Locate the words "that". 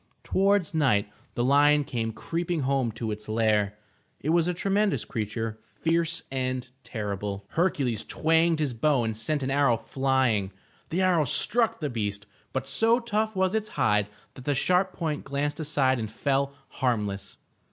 14.33-14.45